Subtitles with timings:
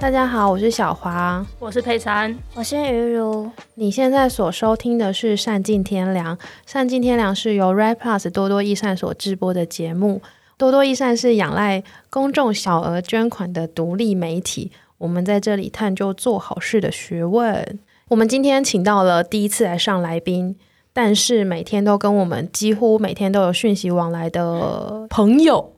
[0.00, 3.48] 大家好，我是小华，我是佩珊，我是鱼如。
[3.74, 10.20] 你现在所收听的是《善尽天良》，《善尽天良》是由 Red Plus 多多益善所制播的节目。
[10.56, 17.78] 多多益善是仰赖公众小额捐款的独立媒体，我们在这里探究做好事的学问。
[18.10, 20.56] 我们今天请到了第一次来上来宾，
[20.92, 25.72] 但是每天都跟我们几乎每天都有讯息往来的朋友。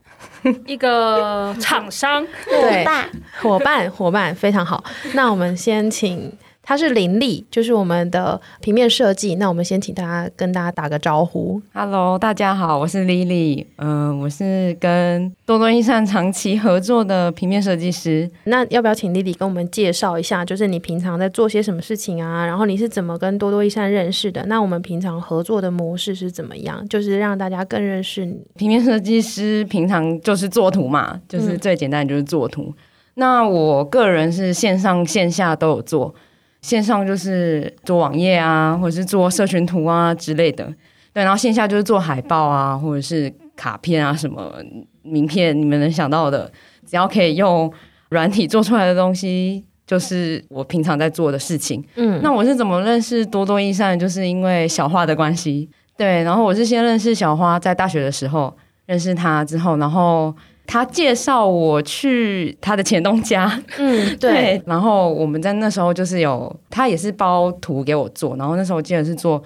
[0.65, 3.11] 一个厂商伙伴，
[3.43, 4.83] 伙伴，伙伴，非常好。
[5.13, 6.33] 那我们先请。
[6.65, 9.35] 他是林立，就是我们的平面设计。
[9.35, 11.61] 那我们先请大家跟大家打个招呼。
[11.75, 13.67] Hello，大家好，我是 Lily。
[13.77, 18.31] 嗯，我是跟多多益善长期合作的平面设计师。
[18.45, 22.47] 那要不要请 Lily 跟我们介绍一下，就是你平常在做些什么事情啊？
[22.47, 24.47] 然后你是怎么跟多多益善认识的？
[24.47, 26.87] 那我们平常合作的模式是怎么样？
[26.89, 28.41] 就是让大家更认识你。
[28.55, 32.67] 平面设计师平常就是做图嘛，就是最简单就是做图。
[32.69, 32.75] 嗯。
[33.15, 36.15] 那我个人是线上线下都有做。
[36.63, 40.65] 线上就是做网页啊，或者是做社群图啊之类的，
[41.13, 41.23] 对。
[41.23, 44.55] 然后线下就是做海报啊，或者是卡片啊，什么
[45.03, 46.51] 名片，你们能想到的，
[46.87, 47.71] 只要可以用
[48.11, 51.85] 软体做出来的东西，就是我平常在做的事情。
[51.97, 53.99] 嗯，那我是怎么认识多多益善？
[53.99, 56.23] 就是因为小花的关系，对。
[56.23, 60.35] 然后我是先认识小花，在大学的时候认识她之后，然后。
[60.67, 69.43] 他介绍我去他的前东家，嗯， 对，对，然后我们在那时候就是有，他也是包图给我做，然后那时候我记得是做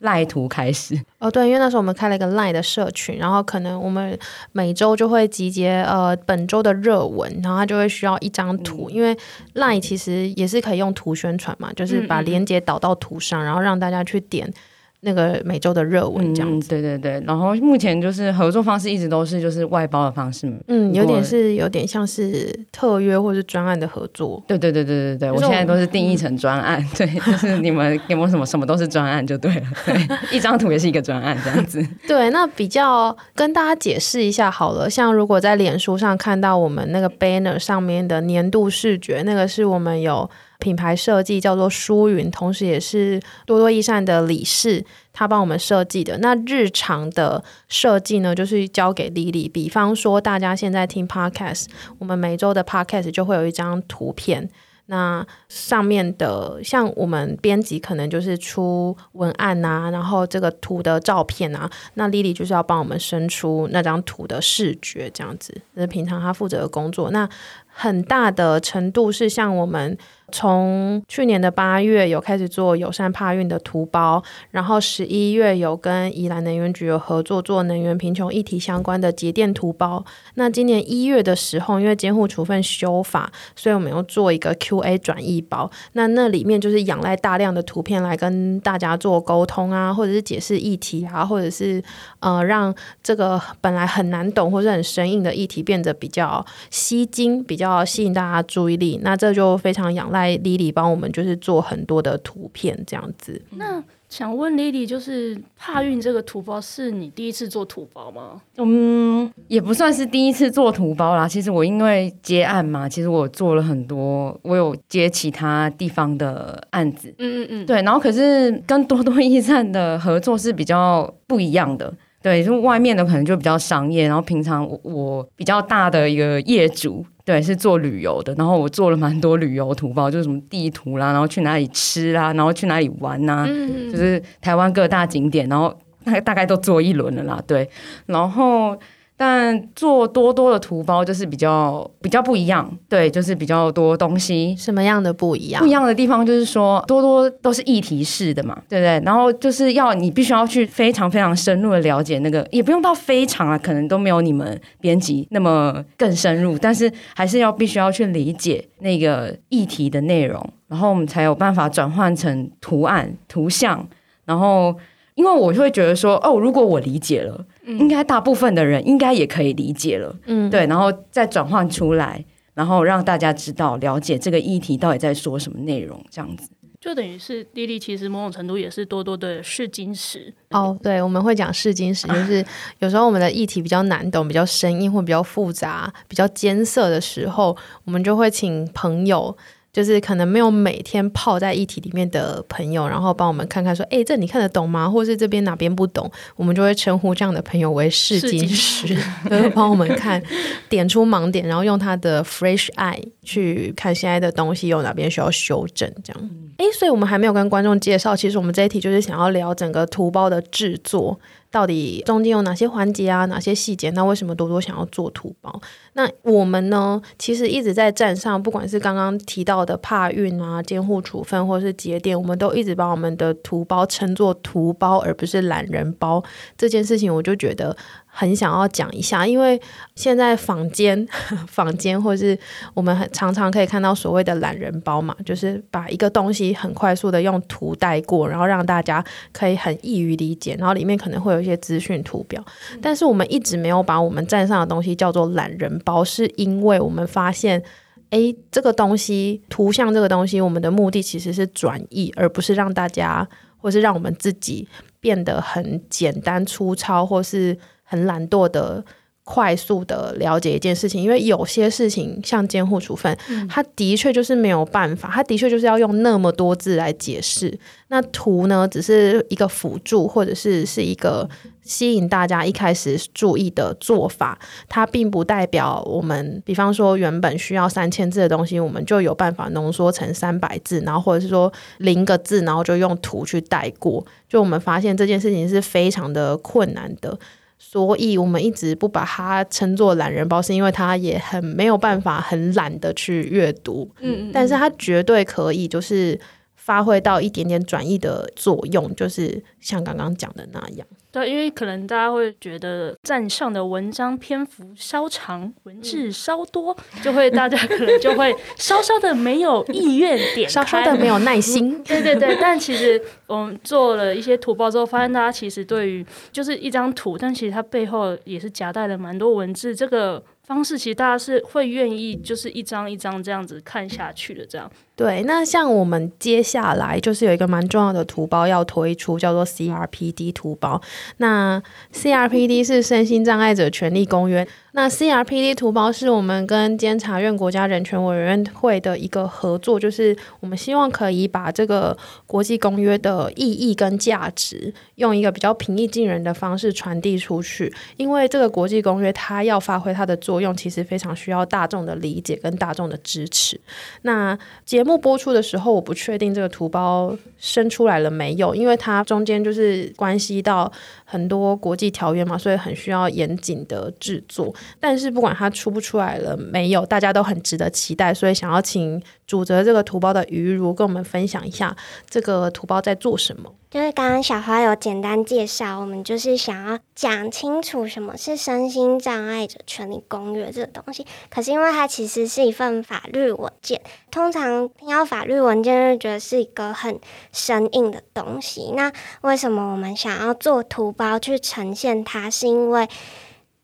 [0.00, 4.16] 赖图开始，哦，对，因为那时候我们开了一个赖的社群，然后可能我们
[4.52, 9.16] 每周就会集结呃本周的热文，然后他就会需要一张图，嗯、因为
[9.54, 14.52] 赖其实也是可以用图宣传嘛，就是把链接导到图上，然后让大家去点。
[15.00, 29.96] 那个每周的热文这样子，嗯，对对对，然后目前就是合作方式一直都是就是外包的方式，嗯，有点是有点像是特约或是专案的合作，对对对对对对，我，现在都是定义成专案，嗯， 对，就是你们有没有什么什么都是专案就对了，对，
[30.36, 40.28] 一张图也是一个专案这样子， 对，那比较跟大家解释一下好了，像如果在脸书上看到我们那个 banner 上面的年度视觉，那个是我们有。
[40.58, 46.18] 品牌设计叫做舒云，同时也是多多益善的理事，他帮我们设计的。
[46.18, 49.48] 那日常的设计呢，就是交给丽丽。
[49.48, 51.66] 比方说，大家现在听 Podcast，
[52.00, 54.50] 我们每周的 Podcast 就会有一张图片。
[54.86, 65.60] 那上面的像我们编辑可能就是出文案啊，然后这个图的照片啊，那 Lily 就是要帮我们生出那张图的视觉，这样子。
[65.76, 67.10] 是平常他负责的工作。
[67.10, 67.28] 那
[67.66, 69.96] 很大的程度是像我们。
[70.30, 80.04] 从去年的八月有开始做友善帕运的图包，然后十一月有跟宜兰能源局有合作做能源贫穷议题相关的节电图包。
[80.34, 85.70] 那今年一月的时候，因为监护处分修法，所以我们又做一个 QA 转译包。
[85.94, 91.82] 那那里面就是仰赖大量的图片来跟大家做沟通啊，或者是解释议题啊，或者是
[92.20, 99.00] 呃让这个本来很难懂或者很生硬的议题变得比较吸睛，比较吸引大家注意力。
[99.02, 100.17] 那这就非常仰赖。
[100.18, 103.40] 来，Lily 帮我们就是做很多的图片这样子。
[103.50, 108.40] 那想问 Lily，就是帕运这个图包是你第一次做图包吗？
[108.56, 111.28] 嗯，也不算是第一次做图包啦。
[111.28, 117.14] 其实我因为接案嘛，其实我做了很多，我有接其他地方的案子。
[117.18, 117.82] 嗯嗯嗯，对。
[117.82, 121.92] 然后可是跟多多驿站的合作是比较不一样的。
[122.20, 127.04] 对，就外面的可能就比较商业，然后平常我，我比较大的一个业主。
[127.28, 135.68] 对，是做旅游的，然后我做了蛮多旅游图包，就是什么地图啦，然后去哪里吃啦，然后去哪里玩呐、啊嗯，就是台湾各大景点，然后
[136.04, 137.68] 大概大概都做一轮了啦，对，
[138.06, 138.78] 然后。
[139.20, 144.54] 但做多多的图包就是比较比较不一样，对，就是比较多东西。
[144.56, 145.60] 什么样的不一样？
[145.60, 149.02] 不一样的地方就是说，多多都是议题式的嘛，对不对？
[149.04, 163.84] 然后就是要你必须要去非常非常深入的了解那个，也不用到非常啊，可能都没有你们编辑那么更深入，但是还是要必须要去理解那个议题的内容，然后我们才有办法转换成图案、图像，
[164.24, 164.72] 然后。
[165.18, 172.24] 因为我会觉得说，哦，如果我理解了，嗯、应该大部分的人应该也可以理解了，嗯，对，然后再转换出来，
[172.54, 176.48] 然后让大家知道了解这个议题到底在说什么内容，这样子，
[176.80, 180.32] 就等于是 Lily 其实某种程度也是多多的试金石。
[180.50, 182.44] 哦，对，我们会讲试金石， 就是
[182.78, 189.36] 有时候我们的议题比较难懂、比较生硬或比较复杂、比较艰涩的时候，我们就会请朋友。
[189.72, 194.88] 就是可能没有每天泡在议题里面的朋友，然后帮我们看看说，哎，这你看得懂吗？
[194.88, 198.96] 或是这边哪边不懂，我们就会称呼这样的朋友为试金石，
[199.28, 200.22] 会 帮我们看，
[200.68, 206.30] 点出盲点，然后用他的 fresh eye 去看现在的东西有哪边需要修正，这样。
[206.56, 211.20] 哎，所以我们还没有跟观众介绍，其实我们这一题就是想要聊整个图包的制作。
[211.50, 213.24] 到底中间有哪些环节啊？
[213.26, 213.90] 哪些细节？
[213.90, 215.60] 那为什么多多想要做图包？
[215.94, 217.00] 那我们呢？
[217.18, 226.22] 其实一直在站上，不管是刚刚提到的怕运啊、监护处分，或是节点，我们都一直把我们的图包称作图包，而不是懒人包。
[226.56, 227.76] 这件事情，我就觉得。
[228.20, 229.60] 很想要讲一下，因为
[229.94, 231.06] 现在坊间、
[231.46, 232.36] 坊间或是
[232.74, 242.44] 我们很常常可以看到所谓的懒人包嘛，就是把一个东西很快速的用图带过，然后让大家可以很易于理解，然后里面可能会有一些资讯图表。
[242.82, 247.62] 但是我们一直没有把我们站上的东西叫做懒人包，是因为我们发现，
[248.10, 253.28] 诶，这个东西图像这个东西，我们的目的其实是转译，而不是让大家
[253.58, 254.66] 或是让我们自己
[254.98, 257.56] 变得很简单粗糙，或是。
[257.88, 258.84] 很懒惰的
[259.24, 263.14] 快速的了解一件事情，因为有些事情像监护处分，
[263.48, 267.58] 它的确就是没有办法，它的确就是要用那么多字来解释。
[267.88, 271.28] 那图呢，只是一个辅助，或者是是一个
[271.62, 284.02] 吸引大家一开始注意的做法，它并不代表我们，比方说原本需要三千字的东西，我们就有办法浓缩成三百字，然后或者是说零个字，然后就用图去带过。
[284.26, 287.18] 就我们发现这件事情是非常的困难的。
[287.58, 296.18] 所以我们一直不把它称作懒人包，是因为它也很没有办法很懒的去阅读，嗯，但是它绝对可以就是
[296.54, 300.86] 发挥到一点点转译的作用，就是像刚刚讲的那样。
[301.10, 311.82] 对，因为可能大家会觉得站上的文章篇幅稍长，文字稍多，嗯、就会大家可能就会稍稍的没有意愿点开， 稍稍的没有耐心。
[311.82, 319.74] 对对对，但其实我们做了一些图报之后，发现大家其实对于就是一张图，但其实它背后也是夹带了蛮多文字。
[319.74, 324.70] 这个方式其实大家是会愿意就是一张一张这样子看下去的，这样。
[324.96, 330.80] 对，那像我们接下来就是有一个蛮重要的图包要推出，叫做 CRPD 图包。
[331.18, 331.62] 那
[331.92, 334.48] CRPD 是身心障碍者权利公约。
[334.72, 341.96] 那 CRPD 图包是我们跟监察院国家人权委员会的一个合作，就是我们希望可以把这个
[342.26, 347.72] 国际公约的意义跟价值，用一个比较平易近人的方式传递出去。
[347.96, 353.60] 因为这个国际公约它要发挥它的作用，其实非常需要大众的理解跟大众的支持。
[354.02, 360.70] 那节目播出的时候，我不确定这个图包生出来了没有，因为它中间就是关系到
[361.10, 364.54] 很多国际条约嘛，所以很需要严谨的制作。
[364.78, 371.74] 但是不管它出不出来了没有，大家都很值得期待，所以想要请主责这个图包的于如跟我们分享一下
[372.10, 373.54] 这个图包在做什么。
[373.70, 381.06] 就是刚刚小花有简单介绍，我们就是想要讲清楚什么是身心障碍者权利公约这个东西。
[381.28, 383.78] 可是因为它其实是一份法律文件，
[384.10, 386.98] 通常听到法律文件就觉得是一个很
[387.30, 388.72] 生硬的东西。
[388.74, 388.90] 那
[389.20, 392.28] 为什么我们想要做图包去呈现它？
[392.28, 392.88] 是因为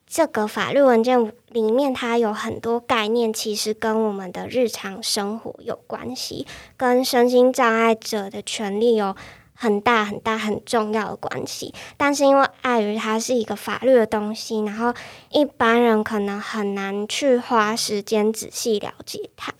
[0.06, 6.46] 这个法律文件里面，它有很多概念，其实跟我们的日常生活有关系，
[6.76, 9.16] 跟身心障碍者的权利有
[9.54, 11.74] 很大很大很重要的关系。
[11.96, 14.94] 但是因为碍于它是一个法律的东西，然后
[15.30, 19.52] 一般人可能很难去花时间仔细了解它。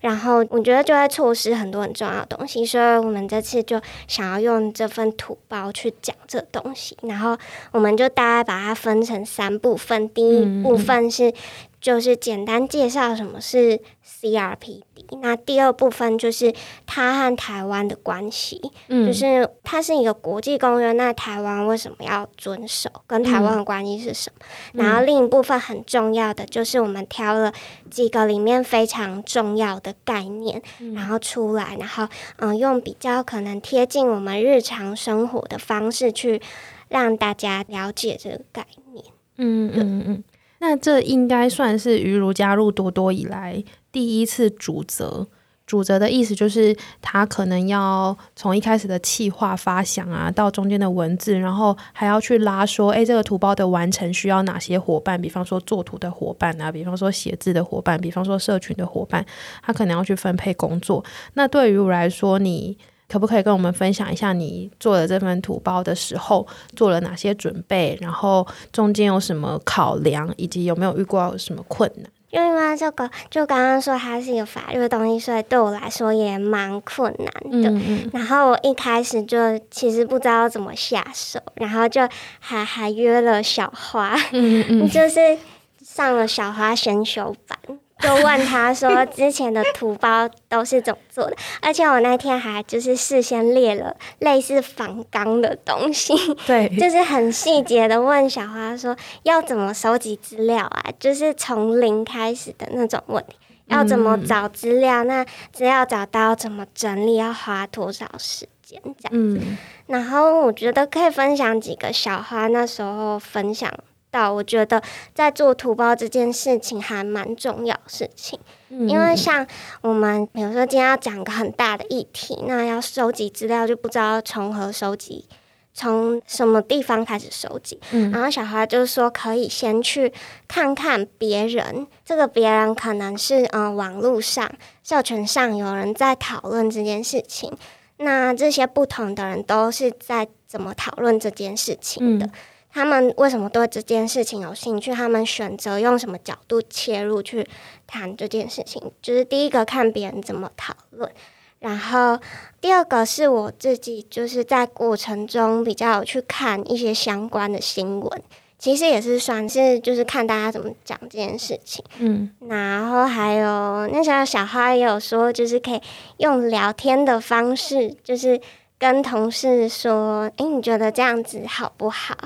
[0.00, 6.96] 然后我觉得就会错失很多很重要的东西，所以我们这次就想要用这份土包去讲这东西。
[7.02, 7.36] 然后
[7.72, 11.32] 我们就大概把它分成三部分，第一部分是
[11.80, 13.78] 就是简单介绍什么是
[14.20, 14.82] CRPD。
[15.22, 16.54] 那第二部分就是
[16.86, 22.90] 它和台湾的关系，嗯，就是它是一个国际公约，那台湾为什么要遵守？
[23.06, 24.46] 跟台湾的关系是什么？
[24.74, 27.52] 嗯，然后另一部分很重要的就是我们挑了
[27.90, 36.40] 几个里面非常重要的概念，嗯，然后出来，然后嗯，用比较可能贴近我们日常生活的方式去
[36.88, 39.04] 让大家了解这个概念。
[39.42, 40.24] 嗯嗯嗯，
[40.60, 43.62] 那这应该算是于如加入多多以来。
[43.90, 45.26] 第一次主责，
[45.66, 55.20] 主责的意思就是他可能要从一开始的企划发想啊，到中间的文字，然后还要去拉说，诶，这个图包的完成需要哪些伙伴？
[55.20, 59.24] 比方说作图的伙伴啊，比方说写字的伙伴，比方说社群的伙伴，
[59.62, 61.04] 他可能要去分配工作。
[61.34, 62.76] 那对于我来说，你
[63.10, 67.98] 可不可以跟我们分享一下你做了这份土包的时候做了哪些准备？
[68.00, 72.08] 然后中间有什么考量，以及有没有遇过什么困难？
[72.30, 77.68] 因为这个，就刚刚说它是一个法律的东西，所以对我来说也蛮困难的。
[77.70, 78.10] 嗯嗯。
[78.12, 79.36] 然后我一开始就
[79.68, 84.16] 其实不知道怎么下手，然后就还还约了小花，
[84.92, 85.36] 就是
[85.82, 87.58] 上了小花先修班。
[88.00, 91.36] 就问他说，之前的图包都是怎么做的？
[91.60, 96.14] 而且我那天还就是事先列了类似仿钢的东西，
[96.46, 105.04] 对，就是很细节的问小花说要怎么收集资料啊，就是从零开始的那种问题，要怎么找资料？
[105.04, 107.16] 那资料找到怎么整理？
[107.16, 108.80] 要花多少时间？
[108.98, 109.40] 这样子。
[109.86, 113.70] 然后我觉得可以分享几个小花那时候分享。
[114.10, 114.82] 到我觉得
[115.14, 118.38] 在做图包这件事情还蛮重要的事情，
[118.68, 119.46] 嗯，因为像
[119.80, 125.26] 我们比如说今天要讲个很大的议题，那要收集资料就不知道从何收集，
[125.72, 127.80] 从什么地方开始收集。
[127.92, 130.12] 嗯，然后小花就是说可以先去
[130.48, 134.50] 看看别人，这个别人可能是嗯、呃、网络上
[134.82, 137.56] 社群上有人在讨论这件事情，
[137.98, 142.26] 那这些不同的人都是在怎么讨论这件事情的。
[142.26, 142.32] 嗯
[142.72, 144.92] 他们为什么对这件事情有兴趣？
[144.92, 147.46] 他们选择用什么角度切入去
[147.86, 148.92] 谈这件事情？
[149.02, 151.10] 就是第一个看别人怎么讨论，
[151.58, 152.18] 然后
[152.60, 158.22] 第二个是我自己就是在过程中比较有去看一些相关的新闻，
[158.56, 161.84] 其实也是算是就是看大家怎么讲这件事情。
[161.98, 165.82] 嗯，然后还有那时候小花也有说，就是可以
[166.18, 168.40] 用聊天的方式，就是
[168.78, 172.16] 跟同事说：“诶，你觉得这样子好不好？”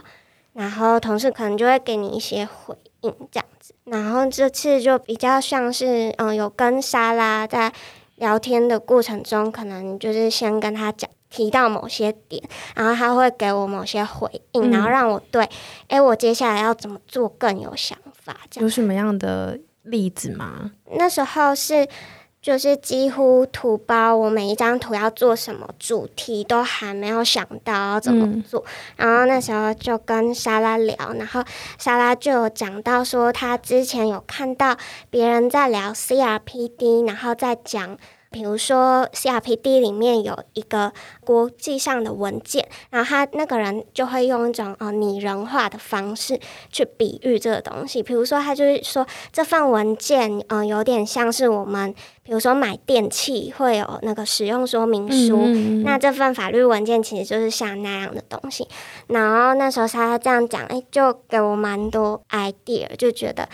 [0.54, 3.74] 然后同事可能就会给你一些回应，这样子。
[3.84, 7.72] 然后这次就比较像是，嗯，有跟莎拉在
[8.16, 12.42] 聊天的过程中，可能就是先跟他讲提到某些点，
[12.74, 15.46] 然后他会给我某些回应，嗯、然后让我对，
[15.88, 18.36] 哎，我接下来要怎么做更有想法。
[18.50, 20.70] 这样有什么样的例子吗？
[20.96, 21.86] 那时候是。
[22.44, 28.62] 就是几乎图包，我每一张图要做什么主题都还没有想到要怎么做，
[28.98, 31.42] 嗯、然后那时候就跟莎拉聊，然后
[31.78, 34.76] 莎拉就有讲到说，她之前有看到
[35.08, 37.96] 别人在聊 CRPD，然后在讲。
[38.34, 48.02] 比如说，CRPD 里面有一个国际上的文件，然后他那个人就会用一种呃拟人化的方式去比喻这个东西。
[48.02, 58.66] 比如说，他就是说这份文件，嗯、呃，有点像是我们比如说买电器会有那个使用说明书，嗯嗯嗯，那这份法律文件其实就是像那样的东西。
[59.06, 63.48] 然后那时候他这样讲，哎，就给我蛮多 idea，就觉得。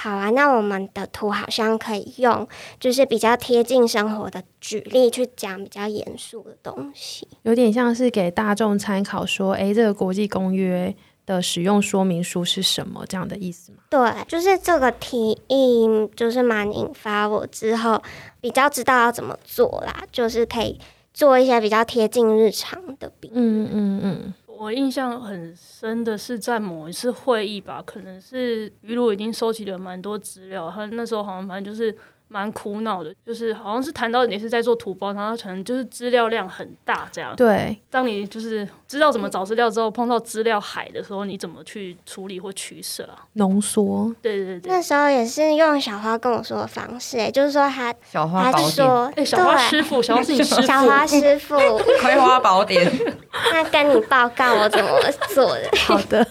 [0.00, 2.46] 好啊，那我们的图好像可以用，
[2.78, 10.94] 就是比较贴近生活的举例去讲比较严肃的东西，有点像是给大众参考，说，诶，这个国际公约
[11.26, 13.78] 的使用说明书是什么这样的意思吗？
[13.90, 18.00] 对，就是这个提议，就是蛮引发我之后
[18.40, 20.78] 比较知道要怎么做啦，就是可以
[21.12, 23.10] 做一些比较贴近日常的。
[23.32, 24.34] 嗯嗯嗯。
[24.58, 31.96] 我印象很深的是在某一次会议吧，可能是于鲁已经收集了蛮多资料，他那时候好像反正就是。
[32.28, 37.34] 蛮苦恼的，就是好像是谈到你是在做图包，然后可能就是资料量很大这样。
[37.34, 43.24] 对，当你就是知道怎么找资料之后，碰到资料海的时候，你怎么去处理或取舍啊？
[43.34, 44.14] 浓缩。
[44.20, 44.70] 对对对。
[44.70, 48.70] 那时候也是用小花跟我说的方式，哎，就是说他，小花宝典。
[48.70, 50.62] 说，哎，小花师傅，小花是你师傅。
[50.62, 51.56] 小花师傅，
[52.02, 52.90] 葵花宝典。
[53.52, 54.90] 那跟你报告我怎么
[55.28, 55.70] 做的。
[55.78, 56.26] 好的。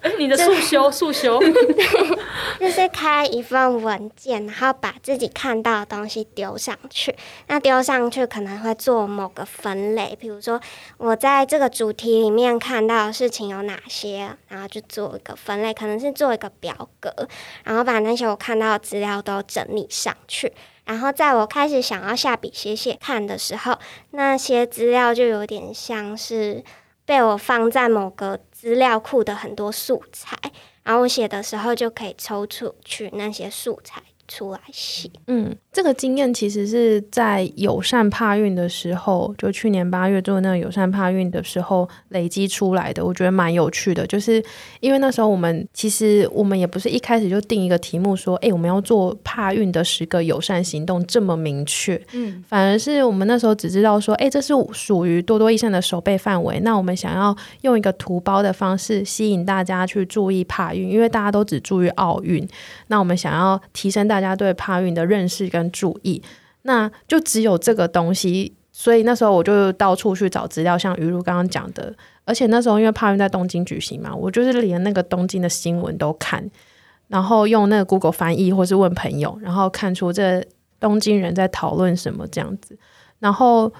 [0.00, 1.40] 哎，你的速修速修，
[2.60, 7.16] 就是开一份文件，然后把自己看到的东西丢上去。
[7.46, 10.60] 那丢上去可能会做某个分类，比如说
[10.98, 17.10] 我在这个主题里面看到的事情有哪些，然后就做一个分类，可能是做一个表格，
[17.64, 20.52] 然后把那些我看到的资料都整理上去。
[20.84, 23.78] 然后在我开始想要下笔写写看的时候，
[24.10, 26.62] 那些资料就有点像是
[27.06, 28.38] 被我放在某个。
[28.60, 30.36] 资料库的很多素材，
[30.90, 34.02] 然后我写的时候就可以抽出去那些素材。
[34.30, 35.10] 出来写。
[35.26, 43.04] 嗯，这个经验其实是在友善怕运的时候，就去年八月做那个友善怕运的时候累积出来的。
[43.04, 44.42] 我觉得蛮有趣的，就是
[44.78, 52.00] 因为那时候我们其实我们也不是一开始就定一个题目说，哎，我们要做怕运的十个友善行动这么明确。
[52.12, 56.60] 嗯，反而是我们那时候只知道说，哎，这是属于多多益善的守备范围。
[56.60, 62.46] 那我们想要用一个图包的方式吸引大家去注意怕运，因为大家都只注意奥运。
[62.86, 66.22] 那我们想要提升大大家对帕运的认识跟注意，
[66.62, 68.54] 那就只有这个东西。
[68.72, 71.94] 所以那时候我就到处去找资料，像于如刚刚讲的。
[72.24, 76.48] 而且那时候因为帕运在东京举行嘛，我就是连那个东京的新闻都看。
[77.08, 80.44] 然后用那个 Google 翻译，或是问朋友，然后看出这
[80.78, 82.78] 东京人在讨论什么这样子，
[83.18, 83.72] 然后。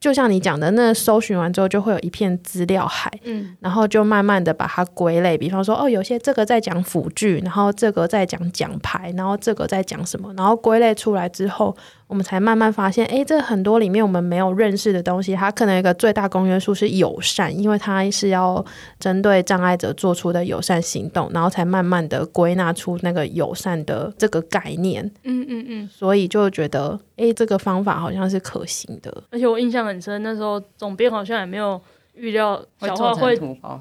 [0.00, 11.76] 就像你讲的，那搜寻完之后就会有一片资料海，嗯，然后就慢慢的把它归类，比方说，哦，有些这个在讲辅具，然后这个在讲奖牌，然后这个在讲什么，然后归类出来之后。
[12.08, 18.64] 我们才慢慢发现，诶，这很多里面我们没有认识的东西，它可能一个最大公约数是友善，因为它是要
[18.98, 25.04] 针对障碍者做出的友善行动，然后才慢慢的归纳出那个友善的这个概念。
[25.24, 29.22] 嗯嗯嗯，所以就觉得，诶，这个方法好像是可行的。
[29.30, 31.80] 而且我印象很深，那时候总编好像也没有。
[32.18, 33.36] 预料小花会，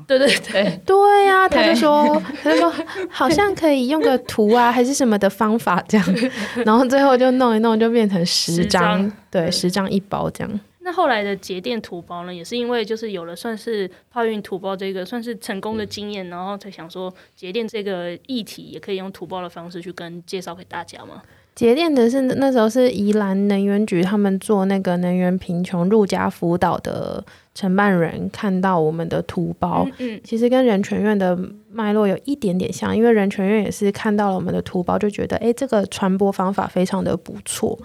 [0.08, 0.80] 对对对。
[0.86, 1.26] 对。
[1.26, 2.74] 呀、 啊，他就说他就说
[3.10, 6.16] 好像可以用个图啊，还是什么的方法这样，
[6.66, 10.60] 然后最后就弄一弄就变成十张，对，十张一包这样。
[10.82, 21.22] 那后来的节电土包呢，也是因为就是有了算是泡运土包这个算是成功的经验，然后才想说节电这个议题也可以用土包的方式去跟介绍给大家嘛。
[21.56, 27.22] 节电的是那时候是宜兰能源局他们做那个能源贫穷入家辅导的
[27.58, 31.36] 承办人看到我们的图包，嗯，嗯，其实跟人权院的
[31.72, 37.76] 脉络有一点点像，因为人权院也是看到了我们的图包，就觉得诶，这个传播方法非常的不错，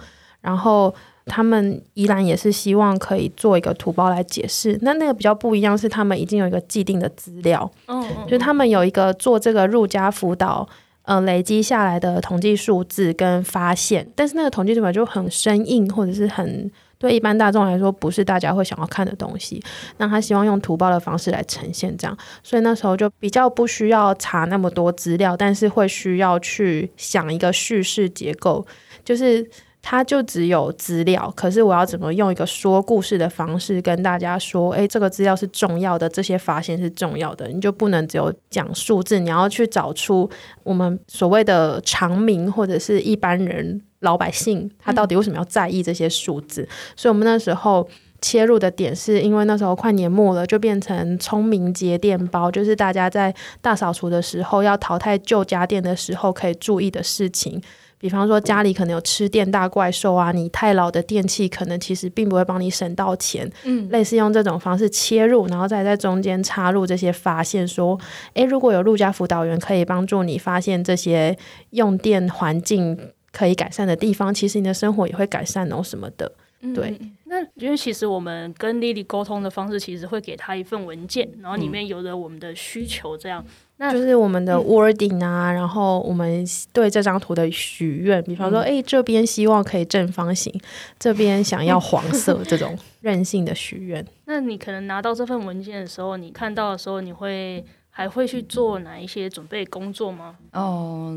[0.43, 10.69] 然后他们依然也是希望可以做一个图包来解释，那那个比较不一样是他们已经有一个既定的资料，嗯，就他们有一个做这个入家辅导。
[11.05, 16.71] 呃，累积下来的统计数字跟发现，但是那个统计数据就很生硬，或者是很
[17.03, 19.63] 对一般大众来说不是大家会想要看的东西。
[19.97, 28.65] 那他希望用图包的方式来呈现这样，所以那时候就比较不需要查那么多资料，但是会需要去想一个叙事结构，
[29.05, 29.51] 就是。
[29.85, 34.71] 它就只有资料，可是我要怎么用一个说故事的方式跟大家说？
[34.75, 40.31] 诶，这个资料是重要的，这些发现是重要的，你就不能只有讲数字，你要去找出
[40.63, 46.63] 我们所谓的常民或者是一般人老百姓，他到底为什么要在意这些数字？
[46.63, 46.69] 嗯。
[46.95, 47.89] 所以我们那时候
[48.21, 57.61] 切入的点是因为那时候快年末了，就变成聪明节电包，就是大家在大扫除的时候要淘汰旧家电的时候可以注意的事情。
[57.99, 63.49] 比方说家里可能有吃电大怪兽啊，你太老的电器可能其实并不会帮你省到钱。
[63.63, 67.97] 嗯，类似用这种方式切入，然后再在中间插入这些发现，说，
[68.35, 71.39] 诶，如果有陆家辅导员可以帮助你发现这些
[71.71, 72.99] 用电环境
[73.33, 76.31] 可以改善的地方，其实你的生活也会改善哦什么的。
[76.75, 83.45] 对，嗯、那因为其实我们跟 Lily 沟通的方式，其实会给她一份文件，然后里面有着我们的需求，这样。
[83.79, 90.55] 嗯就是我们的 wording 啊，嗯、然后我们对这张图的许愿，比方说，哎、嗯，这边希望可以正方形，
[91.01, 94.07] 这边想要黄色，这种 任性的许愿。
[94.27, 100.37] 那你可能拿到这份文件的时候，你看到的时候，你会还会去做哪一些准备工作吗？
[100.53, 101.13] 哦，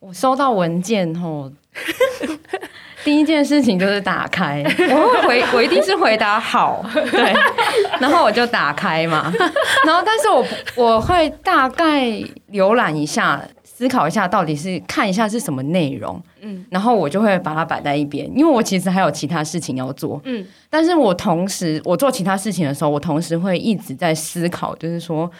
[0.00, 1.50] 我收到文件后。
[3.02, 7.32] 第一件事情就是打开， 我会回，我一定是回答好， 对，
[7.98, 9.32] 然后我就打开嘛，
[9.86, 12.04] 然后但是我我会大概
[12.52, 25.30] 浏览一下，思考一下到底是看一下是什么内容，嗯，然后我就会把它摆在一边，因为我其实还有其他事情要做，嗯，但是我同时我做其他事情的时候，我同时会一直在思考，就是说。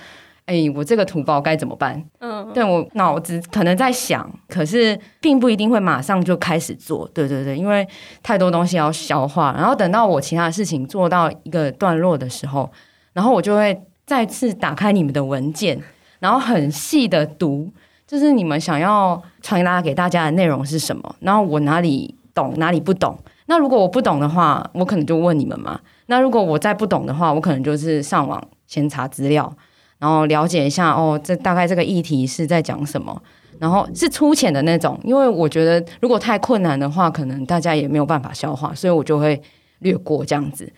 [0.51, 2.05] 哎、欸，我这个土包该怎么办？
[2.19, 7.09] 嗯，对，我脑子可能在想，可是并不一定会马上就开始做。
[7.15, 7.87] 对对对，因为
[8.21, 12.69] 太多东西要消化，然后等到我其他的事情做到一个段落的时候，
[13.13, 15.81] 然后我就会再次打开你们的文件，
[16.19, 17.71] 然后很细的读，
[18.05, 23.17] 就是你们想要传达给大家的内容是什么，然后我哪里懂，哪里不懂。
[23.47, 25.79] 那如果我不懂的话，我可能就问你们嘛。
[26.07, 29.53] 那如果我再不懂的话，我可能就是上网先查资料。
[30.01, 33.23] 然后了解一下哦，这大概这个议题是在讲什么，
[33.59, 39.39] 然后是粗浅的那种，因为我觉得如果太困难的话，可能大家也没有办法消化，所以我就会
[39.81, 40.73] 略过这样子。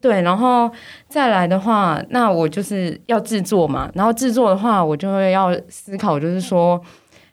[0.00, 0.68] 对，然后
[1.08, 6.78] 再来的话，那我就是要制作嘛，然后制作的话，我就会要思考，就是说，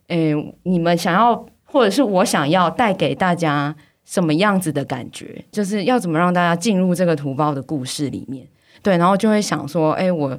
[0.10, 3.76] 诶，你们想要或者是我想要带给大家
[4.06, 8.48] 什么样子的感觉，就是要怎么让大家进入这个图包的故事里面。
[8.84, 10.38] 对，然后就会想说，诶，我。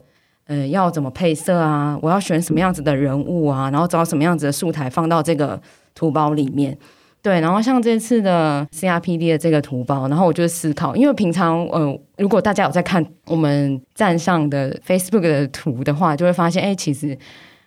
[0.53, 1.99] 呃，要怎么配色啊？
[2.03, 3.71] 我要选什么样子的人物啊？
[3.71, 5.59] 然后找什么样子的素材放到这个
[5.95, 6.77] 图包里面？
[7.23, 17.17] 对，然后像这次的 CRPD 的这个图包，然后我就思考，因为平常呃，如果大家有在看我们站上的 Facebook 的图的话，就会发现，哎，其实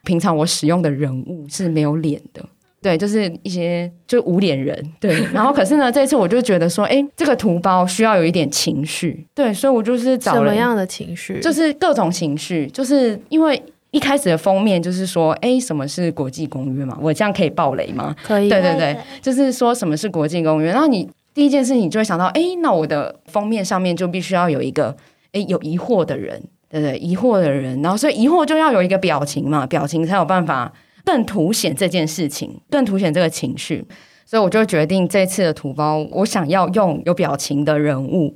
[0.04, 2.46] 平常我使用的人物是没有脸的。
[2.86, 5.26] 对，就是一些就无脸人，对。
[5.34, 11.40] 然后可是呢，这次我就觉得说，哎，这个图包需要有一点情绪，对，所以我就是找什么样的情绪？
[11.40, 16.96] 就是各种情绪，就是因为一开始的封面就是说，哎，什么是国际公约嘛？
[17.02, 18.16] 我这样可以爆雷吗？
[18.24, 18.48] 可以。
[18.48, 20.70] 对对对，就是说什么是国际公约。
[20.70, 24.96] 然后你第一件事情你就会想到，哎，那我的封面上面就必须要有一个，
[25.32, 27.82] 哎，有疑惑的人，对对，疑惑的人。
[27.82, 30.72] 然后所以疑惑就要有一个表情嘛，表情才有办法
[31.06, 33.86] 更凸显这件事情，更凸显这个情绪。
[34.26, 38.36] 所以我就决定这次的图包，我想要用有表情的人物。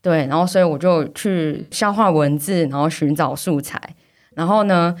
[0.00, 3.80] 对，然后所以我就去消化文字，然后寻找素材。
[4.34, 4.94] 然后呢，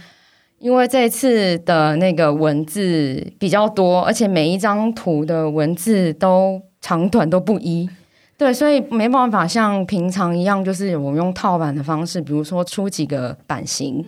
[0.58, 7.88] 因为这次的那个文字比较多，而且每一张图的文字都长短都不一，
[8.36, 14.04] 对，所以没办法像平常一样，就是我用套版的方式，比如说出几个版型，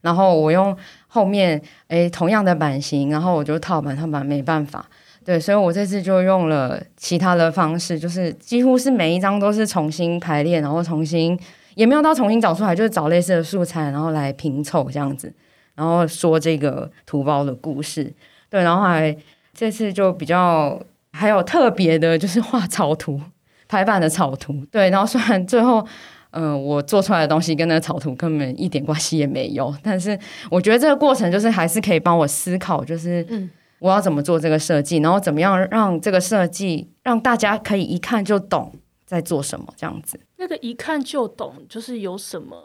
[0.00, 0.76] 然后我用
[1.14, 4.82] 后面诶同样的版型，然后我就套版套版，没办法。
[5.22, 11.38] 对，所以我这次就用了其他的方式，就是几乎是每一张都是重新排练，然后重新
[11.74, 15.30] 也没有到重新找出来，就是找类似的素材，然后来拼凑这样子，
[15.74, 18.10] 然后说这个图包的故事。
[18.48, 19.14] 对，然后还
[19.52, 20.80] 这次就比较
[21.12, 23.20] 还有特别的，就是画草图，
[23.68, 24.64] 排版的草图。
[24.72, 25.86] 对，然后虽然最后、
[26.32, 30.18] 呃，我做出来的东西跟那个草图根本一点关系也没有，但是
[30.50, 33.48] 我觉得这个过程就是还是可以帮我思考，就是嗯。
[33.78, 38.72] 我要怎么做这个设计，然后怎么样让这个设计让大家可以一看就懂
[39.04, 40.20] 在做什么，这样子。
[40.36, 42.56] 那个一看就懂，就是有什么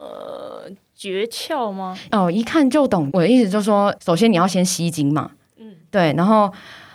[0.93, 1.97] 诀窍吗？
[2.11, 6.53] 哦，一看就懂，我的意思就是说，首先你要先吸睛嘛，嗯，对，然后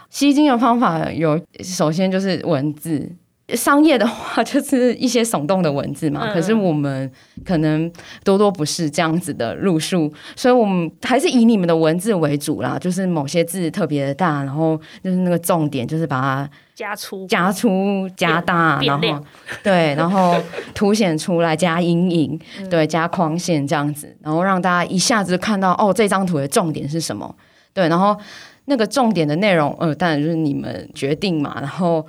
[0.08, 3.10] 吸睛的方法有，首先就是文字。
[3.56, 7.10] 商业的话就是一些耸动的文字嘛，可是我们
[7.44, 7.90] 可能
[8.24, 19.24] 多多不是这样子的路数，所以我们还是以你们的文字为主啦，就是某些字特别的大，然后就是那个重点就是把它加粗、加粗、加大，然后
[19.62, 20.34] 对，然后
[20.74, 27.34] 凸显出来加阴影，对，加框线这样子，然后让大家一下子看到哦，这张图的重点是什么？
[27.74, 28.16] 对，然后
[28.64, 32.06] 那个重点的内容，呃，当然就是你们决定嘛，然后。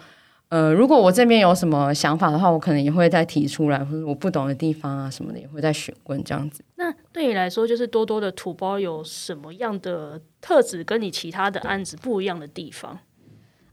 [0.54, 6.63] 呃，如果我这边有什么想法的话，我可能也会再提出来，或者我不懂的地方啊什么的，也会再询问这样子。
[6.76, 13.00] 那对你来说，就是多多的土包有什么样的特质，跟你其他的案子不一样的地方？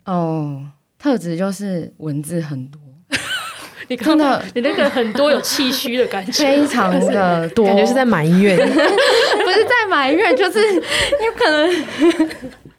[0.06, 2.80] 哦，特质就是文字很多，
[3.88, 11.70] 你看到你那个很多有气虚的感觉，非常的多，感觉是在埋怨， 不是在埋怨，就是有可能。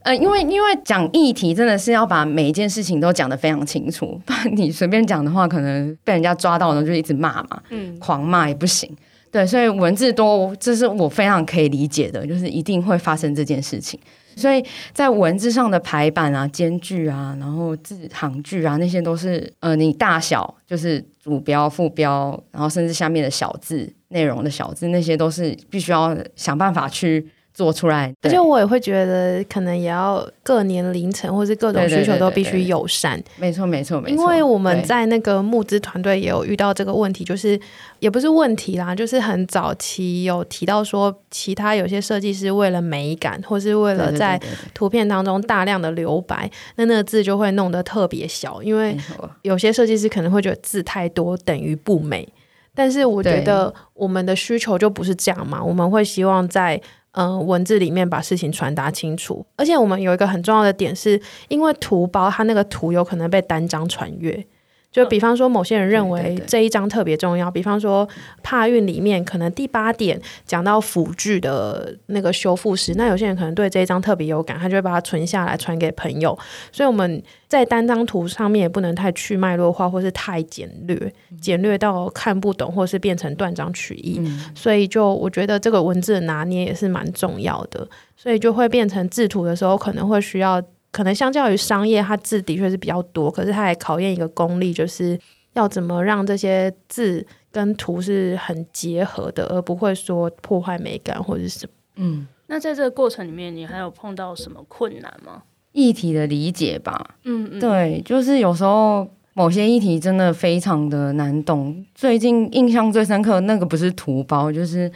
[0.04, 8.90] 呃，因为因为讲议题真的是要把每一件事情都讲得非常清楚，不然你随便讲的话，可能被人家抓到了就一直骂嘛，嗯，狂骂也不行。
[9.30, 13.98] 对，所以文字多，这是我非常可以理解的，就是一定会发生这件事情。
[14.36, 27.26] 所以在文字上的排版啊、间距啊，然后字行距啊，那些都是呃，你大小就是主标、副标，然后甚至下面的小字、内容的小字，那些都是必须要想办法去。
[27.54, 33.22] 做出来，而且我也会觉得，可能也要各年龄层或是各种需求都必须友善。
[33.36, 34.22] 没错，没错，没错。
[34.22, 37.60] 因为我们在那个募资团队也有遇到这个问题，就是
[37.98, 44.40] 也不是问题啦，就是很早期有提到说，其他有些设计师为了美感，或是为了在
[44.72, 48.62] 图片当中大量的留白，那那个字就会弄得特别小。
[48.62, 48.96] 因为
[49.42, 52.26] 有些设计师可能会觉得字太多等于不美，
[52.74, 56.80] 但是我觉得我们的需求就不是这样嘛，我们会希望在。
[57.12, 64.46] 嗯、文字里面把事情传达清楚，而且我们有一个很重要的点是，因为图包它那个图有可能被单张传阅。
[64.92, 67.50] 就比方说，某些人认为这一章特别重要。
[67.50, 68.06] 比方说，
[68.42, 76.38] 帕运里面可能第八点讲到辅具的那个修复师，那有些人可能对这一章特别有感，他就会把它存下来传给朋友。
[76.70, 84.20] 所以我们在单张图上面也不能太去脉络化，或是太简略，简略到看不懂，或是变成断章取义。
[84.54, 87.88] 所以就我觉得这个文字的拿捏也是蛮重要的。
[88.14, 90.62] 所以就会变成制图的时候可能会需要。
[90.92, 95.18] 可能相较于商业，它字的确是比较多，可是它还考验一个功力，就是
[95.54, 101.72] 要怎么让这些字跟图是很结合的，而不会说破坏美感或者是什么。
[101.96, 105.42] 嗯，那在这个过程里面，你还有碰到什么困难吗？
[105.72, 107.16] 议题的理解吧。
[107.24, 111.82] 嗯嗯，对，就是有时候某些议题真的非常的难懂。
[111.94, 114.92] 最近印象最深刻的那个不是图包，就是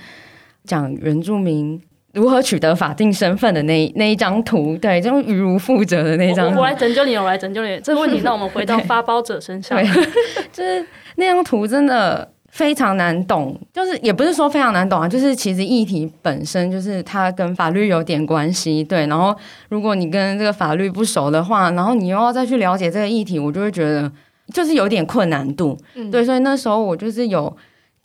[0.64, 1.80] 讲原住民。
[2.16, 6.58] 如何取得法定身份的那那一张图，对，这种于如负责的那张图。
[6.58, 7.78] 我来拯救你，我来拯救你。
[7.84, 9.78] 这个问题让我们回到发包者身上。
[10.50, 10.82] 就是
[11.16, 19.06] 那张图真的非常难懂，就是也不是说非常难懂啊，就是其实议题本身就是它跟法律有点关系，对。
[19.08, 19.36] 然后
[19.68, 24.10] 如果你跟这个法律不熟的话，然后你又要再去了解这个议题，我就会觉得
[24.54, 25.78] 就是有点困难度。
[25.94, 27.54] 嗯、对，所以那时候我就是有。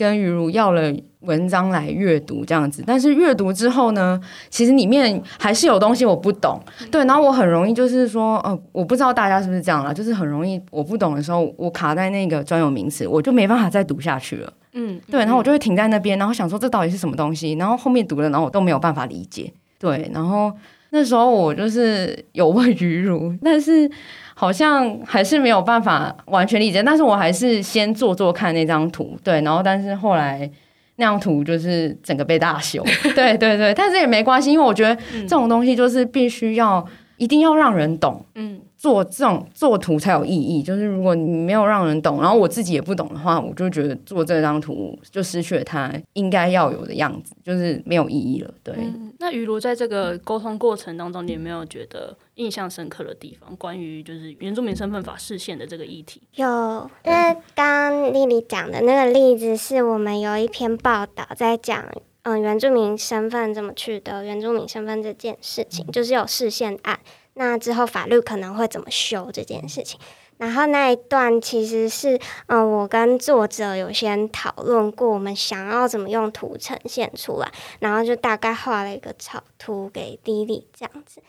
[0.02, 6.60] 跟于如要了文章来阅读这样子，但是阅读之后呢，其实里面还是有东西我不懂，
[6.90, 20.52] 对，然后我很容易就是说，呃，我不知道大家是不是这样了，就是很容易我不懂的时候，我卡在那个专有名词，我就没办法再读下去了，嗯，对，然后我就会停在那边，然后想说这到底是什么东西，然后后面读了，然后我都没有办法理解，对，然后
[20.92, 23.90] 那时候我就是有问于如，但是
[24.36, 30.50] 好像还是没有办法完全理解，但是我还是先做做看那张图，对，然后但是后来。
[30.98, 32.84] 那张图就是整个被大修，
[33.16, 36.86] 对对对，但是也没关系，因为我觉得这种东西就是必须要
[37.22, 40.64] 一定要让人懂，嗯，做这种做图才有意义。
[40.64, 48.52] 就是如果你没有让人懂，然后我自己也不懂的话，我就觉得做这张图就失去了它应该要有的样子，就是没有意义了。
[48.64, 48.74] 对。
[48.80, 52.18] 嗯，那于如在这个沟通过程当中，你有没有觉得？
[52.36, 61.86] 印象深刻的地方，关于就是原住民身份法视线的这个议题，有，因为刚刚丽丽讲的那个例子，是我们有一篇报道在讲，
[62.24, 67.00] 嗯，原住民身份怎么取得原住民身份这件事情，就是有释宪案，
[67.34, 70.00] 那之后法律可能会怎么修这件事情，
[70.38, 81.22] 然后那一段其实是，嗯，我跟作者有先讨论过，我们想要怎么用图呈现出来，然后就大概画了一个草图给莉莉这样子。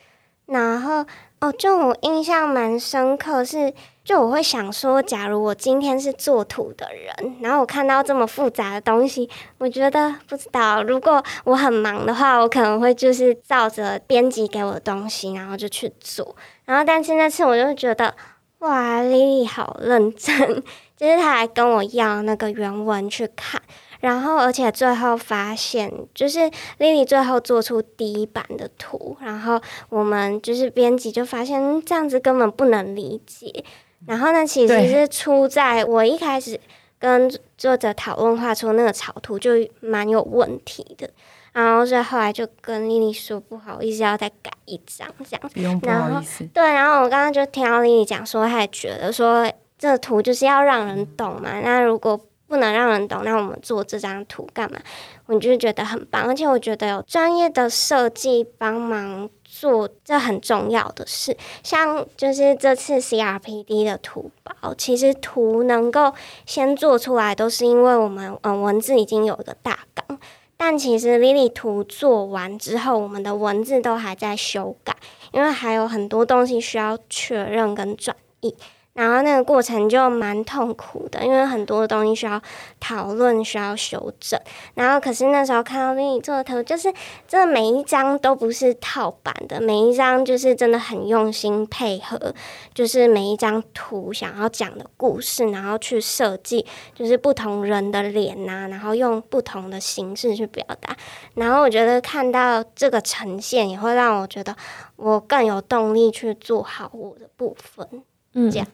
[0.46, 1.07] 然后
[1.40, 3.72] 哦，就我印象蛮深刻是，
[4.04, 16.34] 就我会想说，假如我今天是做图的人，然后我看到这么复杂的东西，我觉得不知道，如果我很忙的话，我可能会就是照着编辑给我的东西，然后就去做。
[16.64, 18.14] 然后，但是那次我就觉得，
[18.58, 20.36] 哇，莉莉好认真，
[20.96, 23.62] 就是她还跟我要那个原文去看。
[24.00, 29.60] 然后，而且最后发现，就是莉莉最后做出第一版的图，然后
[29.90, 33.64] 我们就是编辑就发现这样子根本不能理解。
[34.06, 36.58] 然后呢，其实是出在我一开始
[36.98, 41.08] 跟作者讨论画出那个草图就蛮有问题的，
[41.52, 45.50] 然后所以后来就跟丽丽说不好意思，要再改一张这样。
[45.52, 46.44] 不用不好意思。
[46.52, 51.60] 对，然后我刚刚就听到丽丽讲说，她也觉得说这个图就是要让人懂嘛。
[51.60, 54.78] 那如果不能让人懂，那我们做这张图干嘛？
[55.26, 59.28] 我就觉得很棒，而且我觉得有专业的设计帮忙
[59.62, 61.37] 做，这很重要的事。
[61.62, 66.12] 像就是这次 CRPD 的图包，其实图能够
[66.44, 70.18] 先做出来，都是因为我们嗯文字已经有一个大纲，
[70.57, 74.96] 但其实 Lily 图做完之后，我们的文字都还在修改，
[75.31, 78.57] 因为还有很多东西需要确认跟转译。
[78.94, 82.40] 然后那个过程就蛮痛苦的，因为很多东西需要
[82.78, 84.38] 讨论，需要修正。
[84.74, 86.92] 然后可是那时候看到丽丽做的图，就是
[87.26, 92.35] 这每一张都不是套版的，每一张就是真的很用心配合，
[92.74, 100.94] 就是每一张图想要讲的故事，然后去设计，就是不同人的脸呐、啊，然后用不同的形式去表达。
[101.35, 104.55] 然后我觉得看到这个呈现，也会让我觉得
[104.96, 107.88] 我更有动力去做好我的部分。
[108.35, 108.66] 嗯，这样。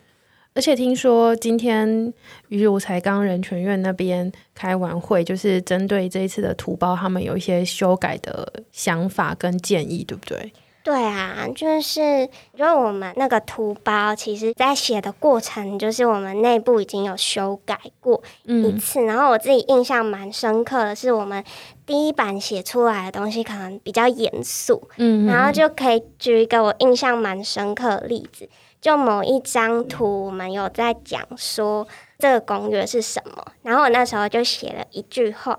[0.58, 2.12] 而且听说今天
[2.48, 10.52] 于如才刚人权院那边开完会，就是针对这一次的图包，他们有一些修改的想法跟建议，对不对？
[10.82, 12.00] 对啊，就是
[12.56, 18.98] 因为我们那个图包，其实在写的过程，就是我们内部已经有修改过一次。
[18.98, 21.44] 嗯、然后我自己印象蛮深刻的是，我们
[21.86, 28.48] 第一版写出来的东西可能比较严肃，嗯，然后就可以举一个我印象蛮深刻的例子。
[28.80, 31.86] 就某一张图，我们有在讲说
[32.18, 35.58] 这个公约是什么，然后我那时候就写了一句话，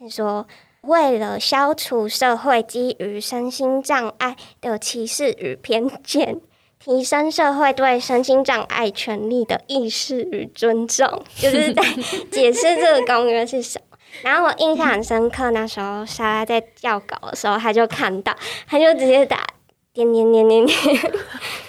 [0.00, 0.46] 是说
[0.82, 6.40] 为了消除社会基于身心障碍的歧视与偏见，
[6.78, 11.82] 提升社会对身心障碍权利的意识与尊重， 就是在
[12.30, 13.96] 解释这个公约是什么。
[14.22, 18.34] 然后我印象很深刻，那时候莎拉在校稿的时候，他就看到，
[18.66, 19.46] 他就直接打。
[19.92, 20.76] 点点点点点，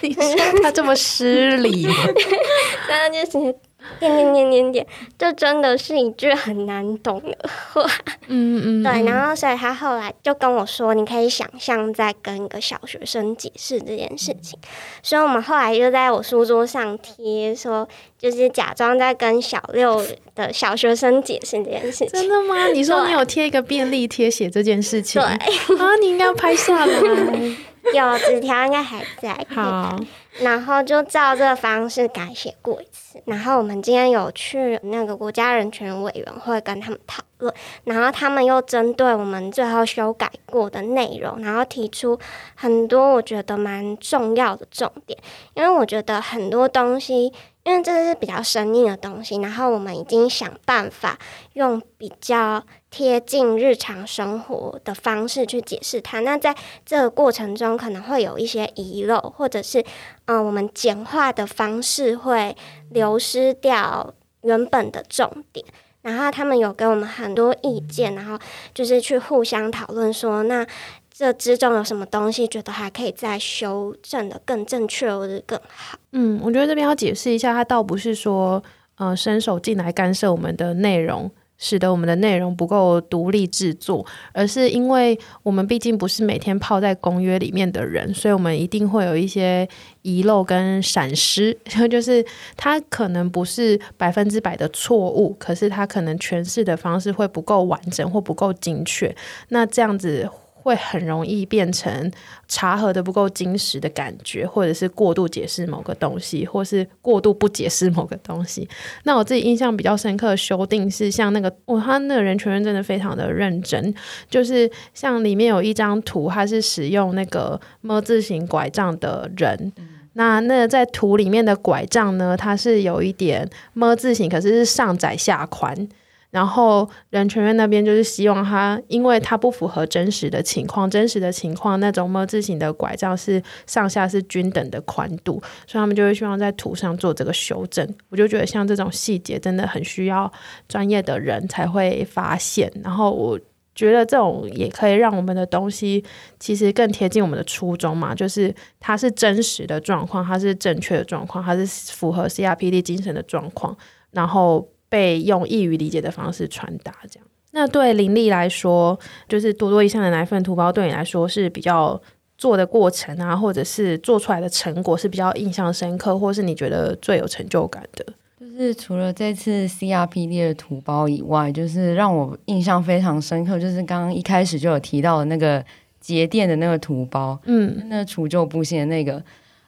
[0.00, 0.14] 你
[0.62, 1.82] 他这么失礼，
[2.88, 3.54] 然后就是
[3.98, 4.86] 点点点点点，
[5.18, 7.84] 这真的是一句很难懂的话。
[8.28, 9.02] 嗯嗯，对。
[9.04, 14.56] 然后所以他后来就跟我说，你可以想象在跟一个小学生解释这件事情。
[15.02, 20.00] 所以我们后来就在我书桌上贴说，就是假装在跟小六
[20.36, 22.08] 的小学生解释这件事情。
[22.08, 22.68] 真的吗？
[22.68, 25.20] 你说你有贴一个便利贴写这件事情？
[25.20, 26.92] 对啊，你应该要拍下来。
[27.92, 29.98] 有纸条应该还在，好，
[30.40, 33.20] 然后就照这个方式改写过一次。
[33.26, 37.52] 然后我们今天有去那个国家人权委员会跟他们讨论，
[37.84, 42.18] 然后他们又针对我们最后修改过的内容，然后提出
[42.54, 45.18] 很多我觉得蛮重要的重点。
[45.54, 47.32] 因为我觉得很多东西
[47.64, 51.18] 因为这是比较生硬的东西，然后我们已经想办法
[51.54, 56.20] 用比较贴近日常生活的方式去解释它。
[56.20, 59.82] 那在这个过程中，可能会有一些遗漏，或者是
[60.26, 62.54] 嗯、我们简化的方式会
[62.90, 65.64] 流失掉原本的重点。
[66.02, 68.38] 然后他们有给我们很多意见，然后
[68.74, 70.66] 就是去互相讨论说，那
[71.10, 75.96] 这之中有什么东西觉得还可以再修正的更正确或者更好？
[76.10, 78.62] 嗯，我觉得这边要解释一下，他倒不是说
[78.96, 81.30] 呃伸手进来干涉我们的内容。
[81.62, 89.68] 使得我们的内容不够独立制作，而是因为我们毕竟不是每天泡在公约里面的人，所以我们一定会有一些
[90.02, 91.56] 遗漏跟闪失，
[91.88, 92.24] 就是
[92.56, 99.14] 它可能不是百分之百的错误，可是它可能诠释的方式会不够完整或不够精确，
[99.50, 100.28] 那这样子。
[100.62, 102.10] 会很容易变成
[102.46, 108.68] 查核的不够精实的感觉，或者是过度解释某个东西，或是过度不解释某个东西。
[109.02, 113.92] 那我自己印象比较深刻的修订是，像那个哦，他那个人权人真的非常的认真，
[114.30, 125.88] 就是像里面有一张图，他是使用那个么字形拐杖的人，嗯、那那在图里面的拐杖呢，它是有一点么字形，可是是上窄下宽。
[126.32, 135.34] 然后人权院那边就是希望他，因为他不符合真实的情况，真实的情况那种 ㄇ 字形的拐杖是上下是均等的宽度，
[135.66, 137.86] 所以他们就会希望在图上做这个修正。
[138.08, 140.32] 我就觉得像这种细节真的很需要
[140.66, 142.72] 专业的人才会发现。
[142.82, 143.38] 然后我
[143.74, 146.02] 觉得这种也可以让我们的东西
[146.38, 153.76] 其实更贴近我们的初衷嘛，就是它是真实的状况，它是正确的状况，它是符合 CRPD 精神的状况，
[154.12, 154.66] 然后。
[154.92, 157.26] 被用易于理解的方式传达，这样。
[157.52, 161.98] 那对林立来说，就是多多益善的奶粉图包，对你来说是比较
[162.36, 168.04] 做的过程啊，或者是做出来的成果是比较印象深刻，或是你觉得最有成就感的？
[168.38, 175.64] 就是除了这次 CRPD 的图包以外，就是让我印象非常深刻，就是刚刚一开始就有提到的那个
[176.00, 179.22] 节电的那个图包，嗯，那除旧布新的那个。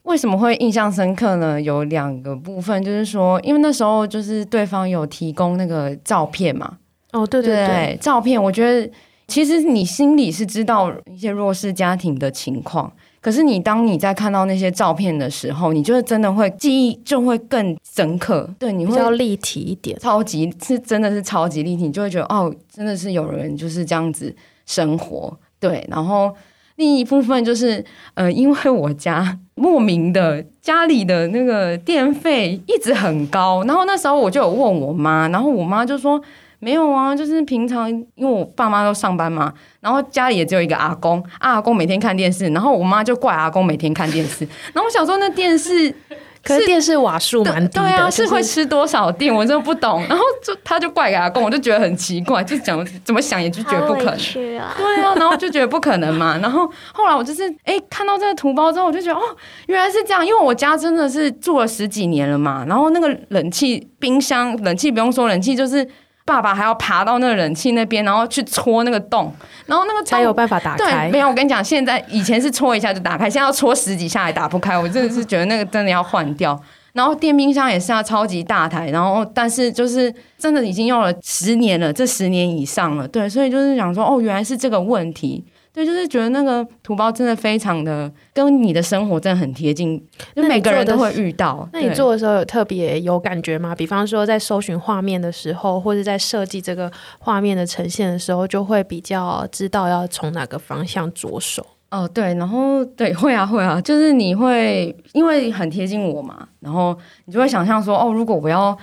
[0.04, 1.60] 为什么会印象深刻呢？
[1.60, 6.78] 有两个部分，就是说，因为那时候就是对方有提供那个照片嘛。
[7.12, 8.90] 哦，对对对，对，照片，我觉得
[9.26, 18.48] 其实你心里是知道一些弱势家庭的情况，可是你当你在看到那些照片的时候，你就真的会记忆就会更深刻。
[18.58, 24.34] 对，你会比较立体一点，超级是真的是超级立体，你就会觉得哦，真的是有人就是这样子
[24.66, 25.34] 生活。
[25.58, 26.30] 对，然后。
[26.76, 27.84] 另一部分就是，
[28.14, 36.20] 呃，因为我家莫名的家里的那个电费一直很高，然后那时候我就有问我妈，然后我妈就说
[36.58, 45.94] 没有啊，就是平常因为我爸妈都上班嘛，然后家里也只有一个阿公，阿公每天看电视，然后我妈就怪阿公每天看电视，然后我想说那电视。
[46.44, 50.04] 可是电视瓦数蛮低的，对啊，是会吃多少电，我真的不懂。
[50.09, 56.38] 然后就他就怪给阿公，我就觉得很奇怪，就讲怎么想也就觉得不可能，啊、对啊，然后就觉得不可能嘛。
[56.42, 59.24] 然后后来我就是哎看到这个图包之后，我就觉得哦
[59.66, 62.64] 原来是这样，因为我家真的是住了十几年了嘛。
[62.68, 65.88] 然后那个冷气、冰箱、冷气不用说，冷气就是。
[66.26, 69.32] 爸爸还要爬到那个冷气那边，然后去戳那个洞，
[69.66, 70.78] 然后那个才有办法打开。
[70.78, 74.78] 对，没有，我跟你讲，现在以前是戳一下就打开，现在要戳十几下也打不开。
[74.78, 76.58] 我真的是觉得那个真的要换掉。
[76.94, 83.06] 然后电冰箱也是要超级大台，然后但是就是真的已经用了十年了，这十年以上了。
[83.08, 85.44] 对，所以就是想说，哦，原来是这个问题。
[85.74, 90.00] 对，就是觉得那个图包真的非常的跟你的生活真的很贴近，
[90.37, 91.68] 就每个人都会遇到。
[91.72, 93.74] 那你做的时候有特别有感觉吗？
[93.74, 101.66] 比方说在搜寻画面的时候，或者在设计这个画面的呈现的时候，就会比较知道要从哪个方向着手。
[101.90, 108.78] 哦，对，然后对，会啊，会啊，就是你会因为很贴近我嘛，然后你就会想象说，哦，如果我要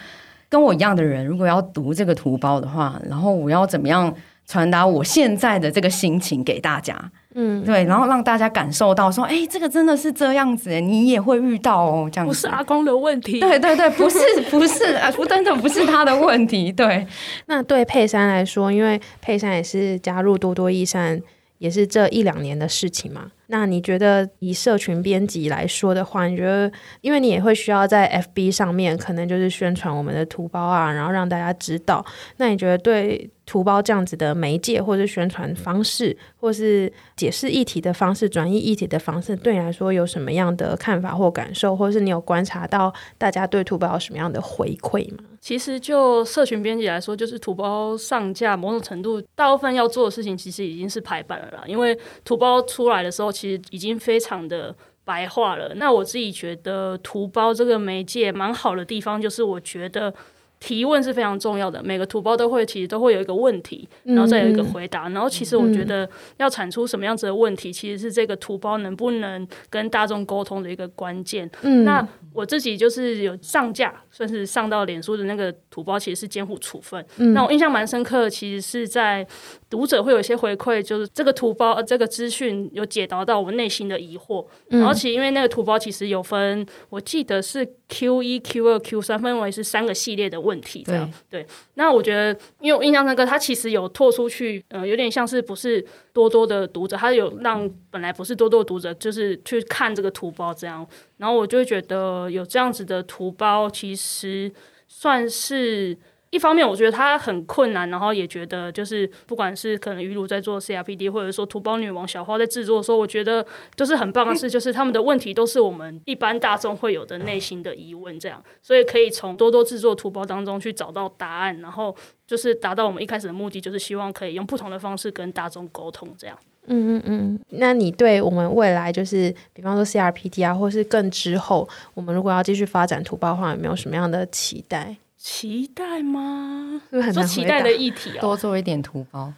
[0.50, 4.14] 跟我一样的人，如果要读这个图包的话，然后我要怎么样？
[4.52, 6.94] 传达我现在的这个心情给大家，
[7.36, 12.30] 嗯，对，然后让大家感受到说，哎，这个真的是这样子，你也会遇到哦，这样子。
[12.30, 14.20] 不是阿公的问题，对对对，不是
[14.52, 17.08] 不是啊，不真的不是他的问题，对。
[17.46, 21.18] 那对佩珊来说，因为佩珊也是加入多多益善，
[21.60, 23.28] 也是这一两年的事情嘛。
[23.52, 26.72] 那你觉得以社群编辑来说的话，你觉得，
[27.02, 32.04] 因为你也会需要在 FB 上面，可能就是宣传我们的图包啊，然后让大家知道。
[32.38, 45.26] 那你觉得对图包这样子的媒介，或是宣传方式，或是解释议题的方式、转移议题的方式，对你来说有什么样的看法或感受，或是你有观察到大家对图包有什么样的回馈吗？
[45.42, 53.30] 其实就社群编辑来说，就是图包上架某种程度，大部分要做的事情其实已经是排版了啦，因为图包出来的时候。
[53.42, 55.74] 其实已经非常的白话了。
[55.76, 60.14] 那我自己觉得图包这个媒介蛮好的地方，就是我觉得。
[60.62, 65.08] 提问是非常重要的，每个图包都会其实都会有一个问题，然后再有一个回答。
[65.08, 66.08] 嗯、然后其实我觉得
[66.38, 71.50] 要产出什么样子的问题，嗯、其实是这个图包能不能跟大众沟通的一个关键。
[71.64, 77.04] 嗯、那我自己就是有上架，算是上到脸书的那个图包，其实是监护处分。
[77.18, 79.26] 嗯、那我印象蛮深刻的，其实是在
[79.68, 84.46] 读者会有一些回馈，就是这个图包、呃、这个资讯有解答到我内心的疑惑。
[84.70, 90.84] 嗯、然后其实因为那个图包其实有分，我记得是 Q 一、Q 二、Q 三，分为是三个系列的问题。
[90.86, 91.48] 这样对，对。
[91.76, 100.86] 那我觉得，因为我印象深刻，他其实有拓出去，呃，有点像是不是多多的读者，他有让本来不是多多的读者，就是去看这个图包这样。
[101.18, 104.52] 然后我就会觉得有这样子的图包，其实
[104.88, 105.98] 算是。
[106.32, 126.38] 一方面，我觉得它很困难，然后也觉得就是不管是可能鱼鲁在做 CRPD，或者说图包女王小花在制作的时候，我觉得就是很棒的事，就是他们的问题都是我们一般大众会有的内心的疑问，这样，所以可以从多多制作图包当中去找到答案，然后就是达到我们一开始的目的，就是希望可以用不同的方式跟大众沟通，这样。
[126.68, 127.40] 嗯嗯嗯。
[127.50, 134.96] 那你对我们未来就是，比方说 CRPD 啊，或是更之后，我们如果要继续发展图包的话，有没有什么样的期待？
[135.24, 136.82] 期待吗？
[137.14, 139.32] 说期待的议题哦，多做一点图包，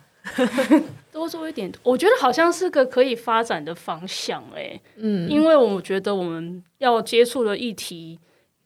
[1.12, 4.82] 多做一点，我觉得好像是个可以发展的方向诶。
[4.96, 8.18] 嗯，因为我觉得我们要接触的议题，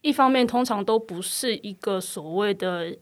[0.02, 2.96] 一方面通常都不是一个所谓的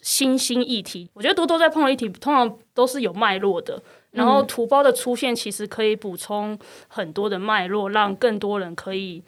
[0.00, 1.08] 新兴议题。
[1.14, 3.80] 我觉得多多在碰的议题，通常都是有脉络的。
[4.10, 6.58] 然后图包的出现，其实可以补充
[6.88, 9.22] 很多的脉络，让更多人可以。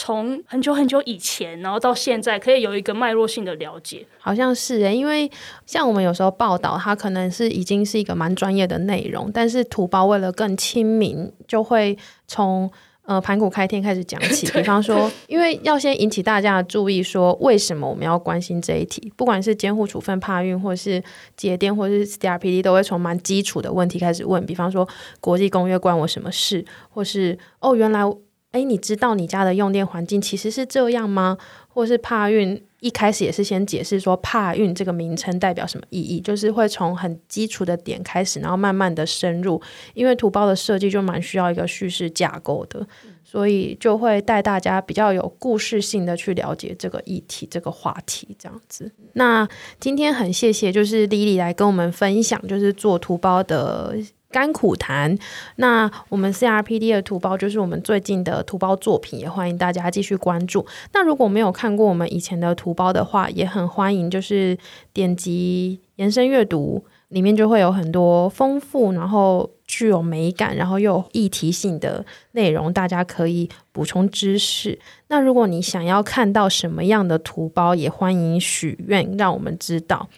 [0.00, 5.28] 从很久很久以前，然后到现在，可以有一个脉络性的了解，好像是诶，因为
[5.66, 12.70] 像我们有时候报道，它可能是已经是一个蛮专业的内容，但是土包为了更亲民，就会从
[13.06, 14.46] 呃盘古开天开始讲起。
[14.56, 19.12] 比方说，因为要先引起大家的注意，说为什么我们要关心这一题？
[19.16, 21.02] 不管是监护处分、怕运，或是
[21.36, 24.46] 节电，或是 CRPD，都会从蛮基础的问题开始问。
[24.46, 24.88] 比方说，
[25.20, 26.64] 国际公约关我什么事？
[26.88, 28.04] 或是哦，原来。
[28.52, 31.36] 哎，你知道你家的用电环境其实是这样吗？
[31.68, 39.60] 或是帕运一开始也是先解释说帕运这个名称代表什么意义，就是会从很基础的点开始，然后慢慢的深入。
[39.94, 42.84] 因为图包的设计就蛮需要一个叙事架构的，
[43.22, 48.90] 所以就会带大家比较有故事性的去了解这个议题、这个话题这样子。
[49.12, 49.46] 那
[49.78, 53.94] 今天很谢谢，就是 Lily 来跟我们分享，就是做图包的。
[54.30, 55.16] 甘苦谈，
[55.56, 60.66] 那我们 CRPD 的图包就是我们最近的图包作品，也欢迎大家继续关注。
[60.92, 64.58] 那如果没有看过我们以前的图包的话，也很欢迎，就是
[64.92, 66.84] 点击延伸阅读。
[67.08, 74.78] 里面就会有很多丰富，然后具有美感，然后又有议题性的内容，大家可以补充知识。
[75.08, 80.08] 那如果你想要看到什么样的图包，也欢迎许愿，让我们知道。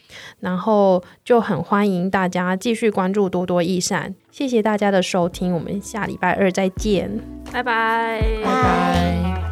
[0.41, 4.14] 然后就很欢迎大家继续关注多多益善。
[4.32, 7.20] 谢谢大家的收听，我们下礼拜二再见，
[7.53, 9.49] 拜拜，拜拜。